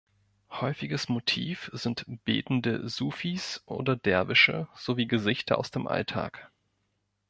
Häufiges 0.49 1.09
Motiv 1.09 1.69
sind 1.75 2.05
betende 2.25 2.89
Sufis 2.89 3.61
oder 3.67 3.95
Derwische 3.95 4.67
sowie 4.73 5.05
Gesichter 5.05 5.59
aus 5.59 5.69
dem 5.69 5.85
Alltag. 5.85 6.49